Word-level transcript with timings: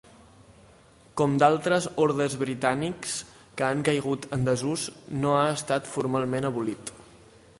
Com 1.19 1.35
d'altres 1.43 1.87
ordes 2.05 2.37
britànics 2.45 3.13
que 3.59 3.67
han 3.67 3.83
caigut 3.89 4.27
en 4.39 4.49
desús, 4.49 4.87
no 5.25 5.37
ha 5.43 5.47
estat 5.59 5.93
formalment 5.95 6.53
abolit. 6.53 6.93